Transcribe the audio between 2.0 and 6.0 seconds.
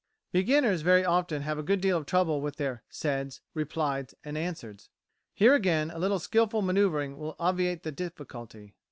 trouble with their "saids," "replieds," and "answereds." Here, again, a